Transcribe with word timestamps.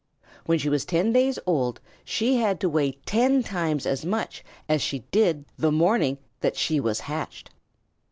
When 0.47 0.57
she 0.57 0.67
was 0.67 0.83
ten 0.83 1.13
days 1.13 1.37
old 1.45 1.79
she 2.03 2.37
had 2.37 2.59
to 2.61 2.69
weigh 2.69 2.93
ten 3.05 3.43
times 3.43 3.85
as 3.85 4.03
much 4.03 4.43
as 4.67 4.81
she 4.81 5.03
did 5.11 5.45
the 5.59 5.71
morning 5.71 6.17
that 6.39 6.57
she 6.57 6.79
was 6.79 7.01
hatched. 7.01 7.51